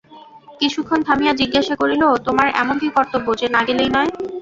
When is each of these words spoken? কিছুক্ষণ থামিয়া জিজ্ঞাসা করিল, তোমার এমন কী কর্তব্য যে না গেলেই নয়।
কিছুক্ষণ 0.59 0.99
থামিয়া 1.07 1.33
জিজ্ঞাসা 1.41 1.75
করিল, 1.81 2.03
তোমার 2.27 2.47
এমন 2.61 2.75
কী 2.81 2.87
কর্তব্য 2.97 3.27
যে 3.39 3.47
না 3.55 3.61
গেলেই 3.67 3.89
নয়। 3.95 4.09